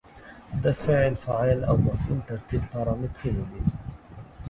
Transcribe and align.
د 0.63 0.65
فعل، 0.83 1.13
فاعل 1.25 1.59
او 1.69 1.75
مفعول 1.87 2.19
ترتیب 2.29 2.63
پارامترونه 2.73 3.41
دي. 3.51 3.63